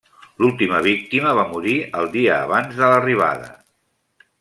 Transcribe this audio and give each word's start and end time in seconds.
L'última 0.43 0.79
víctima 0.87 1.35
va 1.41 1.45
morir 1.51 1.75
el 2.01 2.11
dia 2.17 2.41
abans 2.49 2.77
de 2.83 2.91
l'arribada. 2.95 3.57